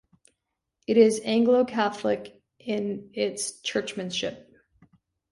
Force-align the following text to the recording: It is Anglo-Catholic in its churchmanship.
It 0.87 0.97
is 0.97 1.21
Anglo-Catholic 1.23 2.41
in 2.57 3.11
its 3.13 3.59
churchmanship. 3.61 4.51